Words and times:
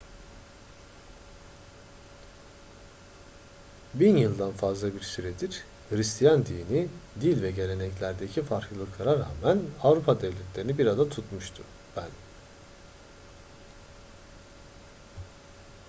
bin 3.93 4.17
yıldan 4.17 4.51
fazla 4.51 4.93
bir 4.93 5.01
süredir 5.01 5.63
hıristiyan 5.89 6.45
dini 6.45 6.87
dil 7.21 7.41
ve 7.43 7.51
geleneklerdeki 7.51 8.43
farklılıklara 8.43 9.19
rağmen 9.43 9.59
avrupa 9.83 10.21
devletlerini 10.21 10.77
bir 10.77 10.85
arada 10.85 11.09
tutmuştu 11.09 11.63
ben 11.97 12.09